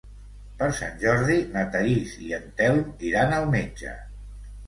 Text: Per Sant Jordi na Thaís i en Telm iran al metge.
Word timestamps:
Per 0.59 0.67
Sant 0.77 0.95
Jordi 1.01 1.35
na 1.57 1.65
Thaís 1.75 2.15
i 2.29 2.33
en 2.37 2.49
Telm 2.61 2.81
iran 3.11 3.35
al 3.37 3.47
metge. 3.57 3.93